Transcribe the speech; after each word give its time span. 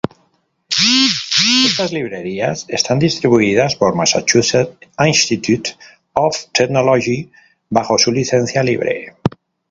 Estas 1.67 1.91
librerías 1.91 2.65
están 2.69 2.97
distribuidas 2.97 3.75
por 3.75 3.93
Massachusetts 3.93 4.75
Institute 4.97 5.75
of 6.13 6.35
Technology 6.53 7.29
bajo 7.69 7.99
su 7.99 8.11
licencia 8.11 8.63
libre. 8.63 9.13